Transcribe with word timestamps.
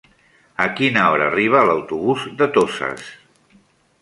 A 0.65 0.65
quina 0.79 1.03
hora 1.11 1.27
arriba 1.33 1.61
l'autobús 1.69 2.27
de 2.41 2.49
Toses? 2.57 3.09